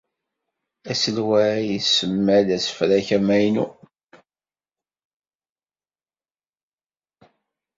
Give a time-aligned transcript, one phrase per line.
[0.91, 3.65] Aselway isemma-d asefrak amaynu.